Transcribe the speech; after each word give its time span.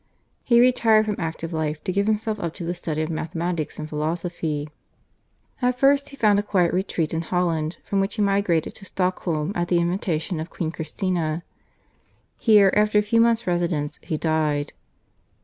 He 0.43 0.59
retired 0.59 1.05
from 1.05 1.17
active 1.19 1.53
life 1.53 1.83
to 1.83 1.91
give 1.91 2.07
himself 2.07 2.39
up 2.39 2.55
to 2.55 2.63
the 2.65 2.73
study 2.73 3.03
of 3.03 3.11
mathematics 3.11 3.77
and 3.77 3.87
philosophy. 3.87 4.67
At 5.61 5.77
first 5.77 6.09
he 6.09 6.17
found 6.17 6.39
a 6.39 6.41
quiet 6.41 6.73
retreat 6.73 7.13
in 7.13 7.21
Holland, 7.21 7.77
from 7.83 7.99
which 7.99 8.15
he 8.15 8.23
migrated 8.23 8.73
to 8.73 8.85
Stockholm 8.85 9.51
at 9.53 9.67
the 9.67 9.77
invitation 9.77 10.39
of 10.39 10.49
Queen 10.49 10.71
Christina. 10.71 11.43
Here 12.39 12.73
after 12.75 12.97
a 12.97 13.03
few 13.03 13.21
months' 13.21 13.45
residence 13.45 13.99
he 14.01 14.17
died. 14.17 14.73